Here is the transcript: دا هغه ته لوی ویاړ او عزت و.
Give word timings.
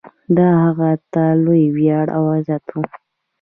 دا 0.37 0.49
هغه 0.63 0.91
ته 1.13 1.23
لوی 1.43 1.63
ویاړ 1.75 2.07
او 2.17 2.23
عزت 2.35 2.65
و. 2.71 2.75